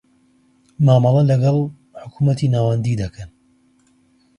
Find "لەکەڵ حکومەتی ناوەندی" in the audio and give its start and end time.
1.31-2.99